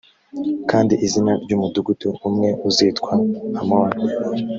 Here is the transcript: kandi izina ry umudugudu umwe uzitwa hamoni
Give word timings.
kandi 0.69 0.93
izina 1.05 1.31
ry 1.43 1.51
umudugudu 1.55 2.09
umwe 2.27 2.49
uzitwa 2.69 3.13
hamoni 3.57 4.03